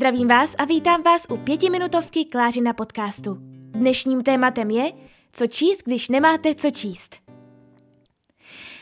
Zdravím 0.00 0.28
vás 0.28 0.54
a 0.58 0.64
vítám 0.64 1.02
vás 1.02 1.26
u 1.30 1.36
pětiminutovky 1.36 2.24
Klářina 2.24 2.72
podcastu. 2.72 3.36
Dnešním 3.70 4.22
tématem 4.22 4.70
je, 4.70 4.92
co 5.32 5.46
číst, 5.46 5.82
když 5.84 6.08
nemáte 6.08 6.54
co 6.54 6.70
číst. 6.70 7.16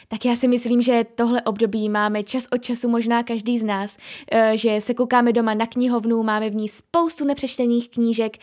Tak 0.09 0.25
já 0.25 0.37
si 0.37 0.49
myslím, 0.49 0.83
že 0.83 1.05
tohle 1.15 1.43
období 1.43 1.89
máme 1.89 2.23
čas 2.23 2.47
od 2.53 2.59
času 2.59 2.89
možná 2.89 3.23
každý 3.23 3.59
z 3.59 3.63
nás, 3.63 3.97
eh, 4.33 4.57
že 4.57 4.81
se 4.81 4.95
koukáme 4.95 5.33
doma 5.33 5.55
na 5.55 5.67
knihovnu, 5.67 6.23
máme 6.23 6.51
v 6.51 6.55
ní 6.55 6.69
spoustu 6.69 7.25
nepřečtených 7.25 7.91
knížek, 7.91 8.37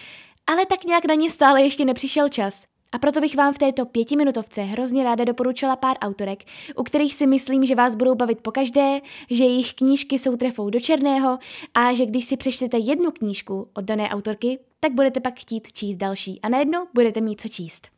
ale 0.47 0.65
tak 0.65 0.83
nějak 0.83 1.05
na 1.05 1.13
ně 1.13 1.31
stále 1.31 1.61
ještě 1.61 1.85
nepřišel 1.85 2.29
čas. 2.29 2.65
A 2.95 2.97
proto 2.97 3.21
bych 3.21 3.35
vám 3.35 3.53
v 3.53 3.57
této 3.57 3.85
pětiminutovce 3.85 4.61
hrozně 4.61 5.03
ráda 5.03 5.23
doporučila 5.23 5.75
pár 5.75 5.97
autorek, 6.01 6.43
u 6.75 6.83
kterých 6.83 7.15
si 7.15 7.27
myslím, 7.27 7.65
že 7.65 7.75
vás 7.75 7.95
budou 7.95 8.15
bavit 8.15 8.41
pokaždé, 8.41 9.01
že 9.29 9.43
jejich 9.43 9.73
knížky 9.73 10.19
jsou 10.19 10.37
trefou 10.37 10.69
do 10.69 10.79
černého 10.79 11.39
a 11.73 11.93
že 11.93 12.05
když 12.05 12.25
si 12.25 12.37
přečtete 12.37 12.77
jednu 12.77 13.11
knížku 13.11 13.69
od 13.73 13.85
dané 13.85 14.09
autorky, 14.09 14.59
tak 14.79 14.93
budete 14.93 15.19
pak 15.19 15.39
chtít 15.39 15.73
číst 15.73 15.97
další 15.97 16.41
a 16.41 16.49
najednou 16.49 16.87
budete 16.93 17.21
mít 17.21 17.41
co 17.41 17.49
číst. 17.49 17.94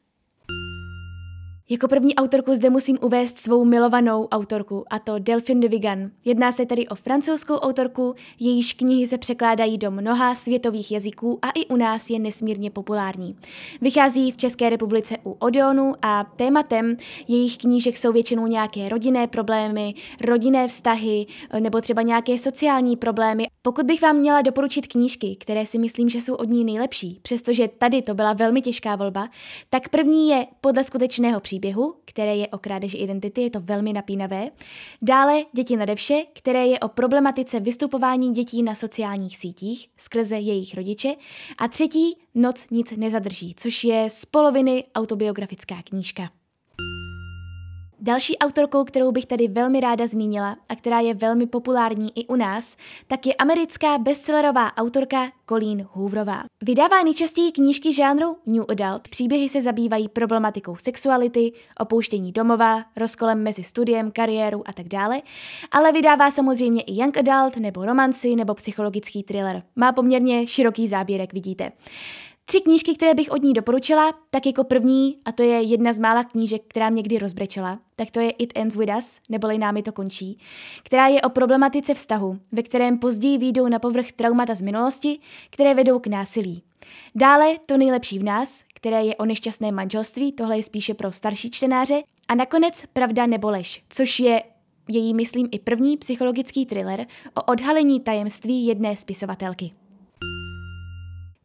Jako 1.70 1.88
první 1.88 2.16
autorku 2.16 2.56
zde 2.56 2.70
musím 2.70 2.98
uvést 3.02 3.38
svou 3.38 3.66
milovanou 3.66 4.28
autorku, 4.28 4.84
a 4.90 5.00
to 5.00 5.20
Delphine 5.20 5.62
de 5.62 5.68
Vigan. 5.68 6.12
Jedná 6.26 6.52
se 6.52 6.66
tedy 6.66 6.88
o 6.88 6.96
francouzskou 6.96 7.56
autorku, 7.56 8.16
jejíž 8.40 8.74
knihy 8.74 9.08
se 9.08 9.18
překládají 9.18 9.78
do 9.78 9.92
mnoha 9.92 10.36
světových 10.36 10.92
jazyků 10.92 11.40
a 11.42 11.50
i 11.50 11.66
u 11.66 11.76
nás 11.76 12.10
je 12.10 12.20
nesmírně 12.20 12.72
populární. 12.72 13.36
Vychází 13.82 14.32
v 14.32 14.38
České 14.38 14.70
republice 14.70 15.16
u 15.26 15.32
Odeonu 15.32 15.94
a 16.02 16.24
tématem 16.24 16.98
jejich 17.28 17.58
knížek 17.58 17.98
jsou 17.98 18.12
většinou 18.12 18.48
nějaké 18.48 18.90
rodinné 18.90 19.28
problémy, 19.28 19.94
rodinné 20.22 20.68
vztahy 20.68 21.26
nebo 21.60 21.82
třeba 21.82 22.02
nějaké 22.02 22.38
sociální 22.38 22.98
problémy. 22.98 23.48
Pokud 23.62 23.86
bych 23.86 24.02
vám 24.02 24.16
měla 24.16 24.42
doporučit 24.42 24.88
knížky, 24.88 25.36
které 25.40 25.66
si 25.66 25.80
myslím, 25.80 26.10
že 26.10 26.22
jsou 26.22 26.36
od 26.36 26.50
ní 26.50 26.66
nejlepší, 26.66 27.20
přestože 27.22 27.68
tady 27.68 28.02
to 28.02 28.14
byla 28.14 28.34
velmi 28.34 28.62
těžká 28.62 28.96
volba, 28.96 29.30
tak 29.70 29.90
první 29.90 30.30
je 30.30 30.48
podle 30.62 30.84
skutečného 30.84 31.40
příběhu 31.40 31.57
příběhu, 31.58 31.96
které 32.06 32.36
je 32.36 32.48
o 32.48 32.58
krádeži 32.58 32.98
identity, 32.98 33.42
je 33.42 33.50
to 33.50 33.60
velmi 33.60 33.94
napínavé. 33.94 34.50
Dále 35.02 35.46
Děti 35.54 35.78
nade 35.78 35.96
vše, 35.96 36.24
které 36.34 36.68
je 36.68 36.80
o 36.80 36.88
problematice 36.88 37.60
vystupování 37.60 38.34
dětí 38.34 38.64
na 38.64 38.76
sociálních 38.76 39.38
sítích 39.38 39.88
skrze 39.98 40.36
jejich 40.36 40.76
rodiče. 40.76 41.16
A 41.58 41.68
třetí 41.68 42.18
Noc 42.36 42.66
nic 42.72 42.92
nezadrží, 42.98 43.54
což 43.58 43.84
je 43.84 44.10
z 44.10 44.26
poloviny 44.26 44.84
autobiografická 44.96 45.76
knížka. 45.84 46.30
Další 48.08 48.38
autorkou, 48.38 48.84
kterou 48.84 49.12
bych 49.12 49.26
tady 49.26 49.48
velmi 49.48 49.80
ráda 49.80 50.08
zmínila 50.08 50.58
a 50.70 50.76
která 50.76 51.00
je 51.00 51.14
velmi 51.14 51.48
populární 51.48 52.12
i 52.16 52.28
u 52.28 52.36
nás, 52.36 52.78
tak 53.08 53.26
je 53.26 53.34
americká 53.34 53.98
bestsellerová 53.98 54.78
autorka 54.78 55.30
Colleen 55.50 55.88
Hooverová. 55.92 56.44
Vydává 56.64 57.04
nejčastěji 57.04 57.52
knížky 57.52 57.94
žánru 57.94 58.38
New 58.46 58.64
Adult. 58.70 59.08
Příběhy 59.08 59.50
se 59.50 59.62
zabývají 59.62 60.10
problematikou 60.10 60.76
sexuality, 60.76 61.52
opouštění 61.80 62.32
domova, 62.32 62.84
rozkolem 62.98 63.44
mezi 63.44 63.64
studiem, 63.64 64.12
kariérou 64.12 64.64
a 64.66 64.74
tak 64.74 64.88
dále, 64.88 65.22
ale 65.72 65.92
vydává 65.92 66.32
samozřejmě 66.32 66.82
i 66.82 67.02
Young 67.02 67.18
Adult 67.18 67.58
nebo 67.58 67.86
romanci 67.86 68.36
nebo 68.36 68.54
psychologický 68.54 69.24
thriller. 69.24 69.64
Má 69.76 69.92
poměrně 69.92 70.48
široký 70.48 70.88
záběrek, 70.88 71.34
vidíte. 71.34 71.72
Tři 72.50 72.62
knížky, 72.62 72.96
které 72.96 73.14
bych 73.14 73.32
od 73.32 73.44
ní 73.44 73.54
doporučila, 73.54 74.14
tak 74.30 74.46
jako 74.46 74.64
první, 74.64 75.18
a 75.26 75.32
to 75.32 75.44
je 75.44 75.62
jedna 75.62 75.94
z 75.94 76.00
mála 76.00 76.24
knížek, 76.24 76.62
která 76.68 76.90
mě 76.90 77.04
kdy 77.04 77.18
rozbrečela, 77.18 77.80
tak 77.96 78.12
to 78.12 78.20
je 78.20 78.30
It 78.30 78.54
Ends 78.56 78.76
With 78.76 78.90
Us, 78.98 79.20
neboli 79.30 79.58
námi 79.58 79.84
to 79.84 79.92
končí, 79.92 80.40
která 80.84 81.08
je 81.08 81.22
o 81.22 81.30
problematice 81.30 81.94
vztahu, 81.94 82.40
ve 82.52 82.64
kterém 82.64 83.00
později 83.00 83.38
výjdou 83.38 83.68
na 83.68 83.80
povrch 83.80 84.12
traumata 84.12 84.56
z 84.56 84.62
minulosti, 84.62 85.20
které 85.50 85.74
vedou 85.74 86.00
k 86.00 86.08
násilí. 86.08 86.64
Dále 87.16 87.58
To 87.66 87.78
nejlepší 87.78 88.20
v 88.20 88.24
nás, 88.24 88.64
které 88.74 89.04
je 89.04 89.16
o 89.16 89.26
nešťastném 89.26 89.76
manželství, 89.76 90.32
tohle 90.32 90.58
je 90.58 90.64
spíše 90.64 90.94
pro 90.94 91.12
starší 91.12 91.52
čtenáře. 91.52 92.02
A 92.28 92.36
nakonec 92.36 92.84
Pravda 92.94 93.26
nebo 93.26 93.50
lež, 93.50 93.84
což 93.90 94.20
je 94.20 94.44
její, 94.90 95.14
myslím, 95.14 95.50
i 95.52 95.60
první 95.60 95.98
psychologický 95.98 96.66
thriller 96.66 97.06
o 97.36 97.44
odhalení 97.44 98.00
tajemství 98.00 98.66
jedné 98.66 98.96
spisovatelky. 98.96 99.72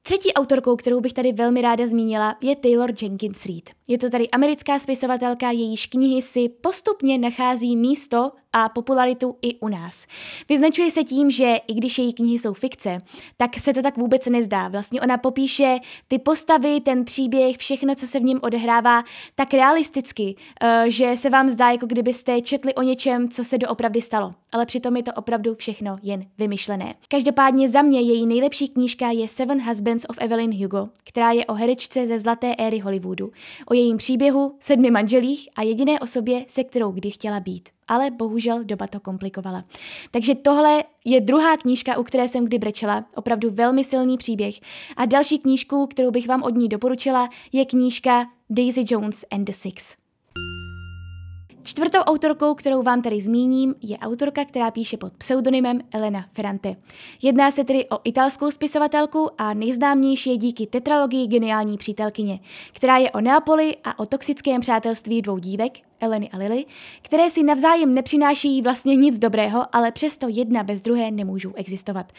Třetí 0.04 0.32
autorkou, 0.32 0.76
kterou 0.76 1.00
bych 1.00 1.12
tady 1.12 1.32
velmi 1.32 1.62
ráda 1.62 1.86
zmínila, 1.86 2.36
je 2.42 2.56
Taylor 2.56 2.92
Jenkins 3.02 3.46
Reid. 3.46 3.70
Je 3.88 3.98
to 3.98 4.10
tady 4.10 4.30
americká 4.30 4.78
spisovatelka, 4.78 5.50
jejíž 5.50 5.86
knihy 5.86 6.22
si 6.22 6.48
postupně 6.48 7.18
nachází 7.18 7.76
místo 7.76 8.30
a 8.52 8.68
popularitu 8.68 9.36
i 9.42 9.56
u 9.56 9.68
nás. 9.68 10.06
Vyznačuje 10.48 10.90
se 10.90 11.04
tím, 11.04 11.30
že 11.30 11.56
i 11.68 11.74
když 11.74 11.98
její 11.98 12.12
knihy 12.12 12.38
jsou 12.38 12.52
fikce, 12.52 12.98
tak 13.36 13.56
se 13.56 13.74
to 13.74 13.82
tak 13.82 13.96
vůbec 13.96 14.26
nezdá. 14.26 14.68
Vlastně 14.68 15.00
ona 15.00 15.18
popíše 15.18 15.78
ty 16.08 16.18
postavy, 16.18 16.80
ten 16.80 17.04
příběh, 17.04 17.56
všechno, 17.56 17.94
co 17.94 18.06
se 18.06 18.20
v 18.20 18.22
něm 18.22 18.38
odehrává, 18.42 19.04
tak 19.34 19.54
realisticky, 19.54 20.36
eh, 20.60 20.84
že 20.88 21.16
se 21.16 21.30
vám 21.30 21.48
zdá, 21.48 21.70
jako 21.70 21.86
kdybyste 21.86 22.40
četli 22.40 22.74
o 22.74 22.82
něčem, 22.82 23.28
co 23.28 23.44
se 23.44 23.58
doopravdy 23.58 24.02
stalo. 24.02 24.34
Ale 24.52 24.66
přitom 24.66 24.96
je 24.96 25.02
to 25.02 25.12
opravdu 25.12 25.54
všechno 25.54 25.98
jen 26.02 26.24
vymyšlené. 26.38 26.94
Každopádně 27.08 27.68
za 27.68 27.82
mě 27.82 28.00
její 28.00 28.26
nejlepší 28.26 28.68
knížka 28.68 29.10
je 29.10 29.28
Seven 29.28 29.62
Husbands 29.68 30.06
of 30.08 30.16
Evelyn 30.20 30.62
Hugo, 30.62 30.88
která 31.04 31.32
je 31.32 31.46
o 31.46 31.54
herečce 31.54 32.06
ze 32.06 32.18
zlaté 32.18 32.54
éry 32.58 32.78
Hollywoodu, 32.78 33.30
o 33.66 33.74
jejím 33.74 33.96
příběhu, 33.96 34.56
sedmi 34.60 34.90
manželích 34.90 35.48
a 35.56 35.62
jediné 35.62 36.00
osobě, 36.00 36.44
se 36.48 36.64
kterou 36.64 36.90
kdy 36.90 37.10
chtěla 37.10 37.40
být 37.40 37.68
ale 37.92 38.10
bohužel 38.10 38.64
doba 38.64 38.86
to 38.86 39.00
komplikovala. 39.00 39.64
Takže 40.10 40.34
tohle 40.34 40.84
je 41.04 41.20
druhá 41.20 41.56
knížka, 41.56 41.98
u 41.98 42.02
které 42.02 42.28
jsem 42.28 42.44
kdy 42.44 42.58
brečela, 42.58 43.04
opravdu 43.14 43.50
velmi 43.50 43.84
silný 43.84 44.16
příběh. 44.16 44.54
A 44.96 45.06
další 45.06 45.38
knížku, 45.38 45.86
kterou 45.86 46.10
bych 46.10 46.28
vám 46.28 46.42
od 46.42 46.54
ní 46.54 46.68
doporučila, 46.68 47.28
je 47.52 47.64
knížka 47.64 48.26
Daisy 48.50 48.84
Jones 48.86 49.24
and 49.30 49.44
the 49.44 49.52
Six. 49.52 49.94
Čtvrtou 51.64 51.98
autorkou, 51.98 52.54
kterou 52.54 52.82
vám 52.82 53.02
tady 53.02 53.20
zmíním, 53.20 53.74
je 53.82 53.98
autorka, 53.98 54.44
která 54.44 54.70
píše 54.70 54.96
pod 54.96 55.12
pseudonymem 55.12 55.80
Elena 55.90 56.24
Ferrante. 56.32 56.76
Jedná 57.22 57.50
se 57.50 57.64
tedy 57.64 57.88
o 57.88 57.98
italskou 58.04 58.50
spisovatelku 58.50 59.28
a 59.38 59.54
nejznámější 59.54 60.30
je 60.30 60.36
díky 60.36 60.66
tetralogii 60.66 61.26
Geniální 61.26 61.78
přítelkyně, 61.78 62.40
která 62.72 62.96
je 62.96 63.10
o 63.10 63.20
Neapoli 63.20 63.76
a 63.84 63.98
o 63.98 64.06
toxickém 64.06 64.60
přátelství 64.60 65.22
dvou 65.22 65.38
dívek, 65.38 65.72
Eleny 66.02 66.30
a 66.30 66.36
Lily, 66.36 66.64
které 67.02 67.30
si 67.30 67.42
navzájem 67.42 67.94
nepřinášejí 67.94 68.62
vlastně 68.62 68.96
nic 68.96 69.18
dobrého, 69.18 69.66
ale 69.72 69.92
přesto 69.92 70.26
jedna 70.28 70.62
bez 70.62 70.80
druhé 70.80 71.10
nemůžou 71.10 71.52
existovat. 71.54 72.12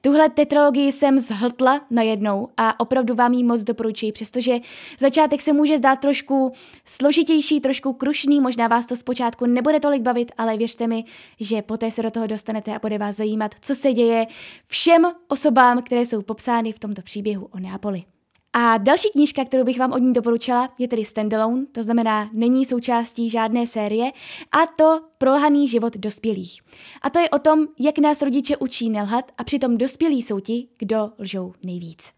Tuhle 0.00 0.28
tetralogii 0.28 0.92
jsem 0.92 1.18
zhltla 1.18 1.80
najednou 1.90 2.48
a 2.56 2.80
opravdu 2.80 3.14
vám 3.14 3.32
ji 3.32 3.44
moc 3.44 3.64
doporučuji, 3.64 4.12
přestože 4.12 4.58
začátek 4.98 5.40
se 5.40 5.52
může 5.52 5.78
zdát 5.78 6.00
trošku 6.00 6.52
složitější, 6.84 7.60
trošku 7.60 7.92
krušný, 7.92 8.40
možná 8.40 8.68
vás 8.68 8.86
to 8.86 8.96
zpočátku 8.96 9.46
nebude 9.46 9.80
tolik 9.80 10.02
bavit, 10.02 10.32
ale 10.38 10.56
věřte 10.56 10.86
mi, 10.86 11.04
že 11.40 11.62
poté 11.62 11.90
se 11.90 12.02
do 12.02 12.10
toho 12.10 12.26
dostanete 12.26 12.74
a 12.74 12.78
bude 12.78 12.98
vás 12.98 13.16
zajímat, 13.16 13.54
co 13.60 13.74
se 13.74 13.92
děje 13.92 14.26
všem 14.66 15.12
osobám, 15.28 15.82
které 15.82 16.00
jsou 16.00 16.22
popsány 16.22 16.72
v 16.72 16.78
tomto 16.78 17.02
příběhu 17.02 17.48
o 17.54 17.58
Neapoli. 17.58 18.04
A 18.52 18.78
další 18.78 19.08
knížka, 19.08 19.44
kterou 19.44 19.64
bych 19.64 19.78
vám 19.78 19.92
od 19.92 19.98
ní 19.98 20.12
doporučila, 20.12 20.68
je 20.78 20.88
tedy 20.88 21.04
standalone, 21.04 21.66
to 21.72 21.82
znamená, 21.82 22.30
není 22.32 22.64
součástí 22.64 23.30
žádné 23.30 23.66
série, 23.66 24.10
a 24.52 24.66
to 24.76 25.00
Prolhaný 25.18 25.68
život 25.68 25.96
dospělých. 25.96 26.60
A 27.02 27.10
to 27.10 27.18
je 27.18 27.30
o 27.30 27.38
tom, 27.38 27.66
jak 27.80 27.98
nás 27.98 28.22
rodiče 28.22 28.56
učí 28.56 28.90
nelhat 28.90 29.32
a 29.38 29.44
přitom 29.44 29.78
dospělí 29.78 30.22
jsou 30.22 30.40
ti, 30.40 30.68
kdo 30.78 31.10
lžou 31.18 31.52
nejvíc. 31.62 32.17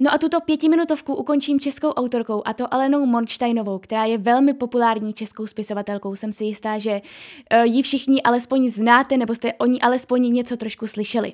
No 0.00 0.14
a 0.14 0.18
tuto 0.18 0.40
pětiminutovku 0.40 1.14
ukončím 1.14 1.60
českou 1.60 1.88
autorkou, 1.88 2.42
a 2.44 2.52
to 2.52 2.74
Alenou 2.74 3.06
Mornsteinovou, 3.06 3.78
která 3.78 4.04
je 4.04 4.18
velmi 4.18 4.54
populární 4.54 5.12
českou 5.12 5.46
spisovatelkou. 5.46 6.16
Jsem 6.16 6.32
si 6.32 6.44
jistá, 6.44 6.78
že 6.78 7.00
uh, 7.00 7.64
ji 7.64 7.82
všichni 7.82 8.22
alespoň 8.22 8.70
znáte, 8.70 9.16
nebo 9.16 9.34
jste 9.34 9.52
o 9.52 9.66
ní 9.66 9.80
alespoň 9.82 10.32
něco 10.32 10.56
trošku 10.56 10.86
slyšeli. 10.86 11.32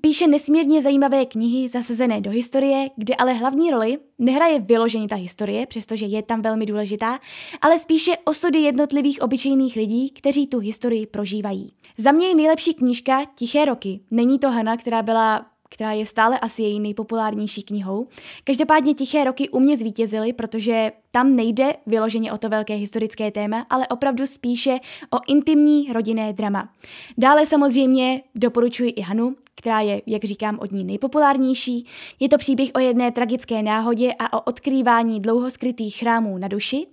Píše 0.00 0.26
nesmírně 0.26 0.82
zajímavé 0.82 1.26
knihy 1.26 1.68
zasazené 1.68 2.20
do 2.20 2.30
historie, 2.30 2.90
kde 2.96 3.14
ale 3.14 3.32
hlavní 3.32 3.70
roli 3.70 3.98
nehraje 4.18 4.60
vyložení 4.60 5.08
ta 5.08 5.16
historie, 5.16 5.66
přestože 5.66 6.06
je 6.06 6.22
tam 6.22 6.42
velmi 6.42 6.66
důležitá, 6.66 7.18
ale 7.60 7.78
spíše 7.78 8.12
osudy 8.24 8.58
jednotlivých 8.58 9.22
obyčejných 9.22 9.76
lidí, 9.76 10.10
kteří 10.10 10.46
tu 10.46 10.58
historii 10.58 11.06
prožívají. 11.06 11.72
Za 11.98 12.12
mě 12.12 12.26
je 12.26 12.34
nejlepší 12.34 12.74
knížka 12.74 13.24
Tiché 13.34 13.64
roky. 13.64 14.00
Není 14.10 14.38
to 14.38 14.50
Hana, 14.50 14.76
která 14.76 15.02
byla 15.02 15.46
která 15.68 15.92
je 15.92 16.06
stále 16.06 16.38
asi 16.38 16.62
její 16.62 16.80
nejpopulárnější 16.80 17.62
knihou. 17.62 18.06
Každopádně 18.44 18.94
Tiché 18.94 19.24
roky 19.24 19.48
u 19.48 19.60
mě 19.60 19.76
zvítězily, 19.76 20.32
protože 20.32 20.92
tam 21.10 21.36
nejde 21.36 21.72
vyloženě 21.86 22.32
o 22.32 22.38
to 22.38 22.48
velké 22.48 22.74
historické 22.74 23.30
téma, 23.30 23.66
ale 23.70 23.88
opravdu 23.88 24.26
spíše 24.26 24.78
o 25.10 25.16
intimní 25.26 25.92
rodinné 25.92 26.32
drama. 26.32 26.68
Dále 27.18 27.46
samozřejmě 27.46 28.22
doporučuji 28.34 28.90
i 28.90 29.00
Hanu, 29.00 29.36
která 29.54 29.80
je, 29.80 30.02
jak 30.06 30.24
říkám, 30.24 30.58
od 30.58 30.72
ní 30.72 30.84
nejpopulárnější. 30.84 31.86
Je 32.20 32.28
to 32.28 32.38
příběh 32.38 32.70
o 32.74 32.78
jedné 32.78 33.12
tragické 33.12 33.62
náhodě 33.62 34.12
a 34.18 34.38
o 34.38 34.40
odkrývání 34.40 35.20
dlouho 35.20 35.50
skrytých 35.50 35.96
chrámů 35.96 36.38
na 36.38 36.48
duši. 36.48 36.86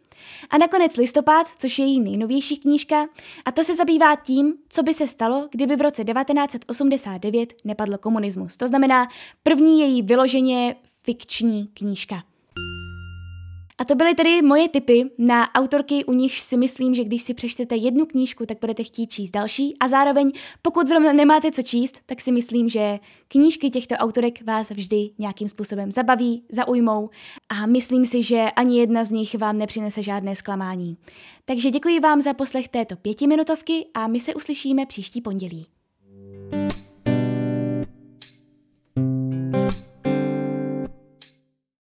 A 0.49 0.57
nakonec 0.57 0.97
Listopad, 0.97 1.47
což 1.57 1.79
je 1.79 1.85
její 1.85 1.99
nejnovější 1.99 2.57
knížka, 2.57 3.07
a 3.45 3.51
to 3.51 3.63
se 3.63 3.75
zabývá 3.75 4.15
tím, 4.15 4.53
co 4.69 4.83
by 4.83 4.93
se 4.93 5.07
stalo, 5.07 5.47
kdyby 5.51 5.75
v 5.75 5.81
roce 5.81 6.03
1989 6.03 7.53
nepadl 7.63 7.97
komunismus. 7.97 8.57
To 8.57 8.67
znamená 8.67 9.07
první 9.43 9.79
její 9.79 10.01
vyloženě 10.01 10.75
fikční 11.03 11.67
knížka. 11.67 12.23
A 13.85 13.87
to 13.87 13.95
byly 13.95 14.15
tedy 14.15 14.41
moje 14.41 14.69
tipy 14.69 15.03
na 15.17 15.53
autorky, 15.53 16.05
u 16.05 16.13
nich 16.13 16.41
si 16.41 16.57
myslím, 16.57 16.95
že 16.95 17.03
když 17.03 17.21
si 17.21 17.33
přečtete 17.33 17.75
jednu 17.75 18.05
knížku, 18.05 18.45
tak 18.45 18.57
budete 18.61 18.83
chtít 18.83 19.07
číst 19.07 19.31
další. 19.31 19.77
A 19.79 19.87
zároveň, 19.87 20.31
pokud 20.61 20.87
zrovna 20.87 21.13
nemáte 21.13 21.51
co 21.51 21.61
číst, 21.61 21.99
tak 22.05 22.21
si 22.21 22.31
myslím, 22.31 22.69
že 22.69 22.99
knížky 23.27 23.69
těchto 23.69 23.95
autorek 23.95 24.41
vás 24.41 24.69
vždy 24.69 25.09
nějakým 25.19 25.47
způsobem 25.47 25.91
zabaví, 25.91 26.43
zaujmou 26.49 27.09
a 27.49 27.65
myslím 27.65 28.05
si, 28.05 28.23
že 28.23 28.45
ani 28.55 28.79
jedna 28.79 29.03
z 29.03 29.11
nich 29.11 29.35
vám 29.35 29.57
nepřinese 29.57 30.03
žádné 30.03 30.35
zklamání. 30.35 30.97
Takže 31.45 31.71
děkuji 31.71 31.99
vám 31.99 32.21
za 32.21 32.33
poslech 32.33 32.67
této 32.67 32.95
pětiminutovky 32.95 33.85
a 33.93 34.07
my 34.07 34.19
se 34.19 34.33
uslyšíme 34.35 34.85
příští 34.85 35.21
pondělí. 35.21 35.74